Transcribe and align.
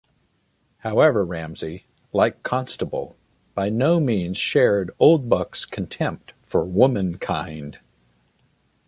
However 0.79 1.23
Ramsay, 1.23 1.85
like 2.11 2.41
Constable, 2.41 3.15
by 3.53 3.69
no 3.69 3.99
means 3.99 4.39
shared 4.39 4.89
Oldbuck's 4.99 5.63
contempt 5.63 6.33
for 6.41 6.65
"womankind". 6.65 7.77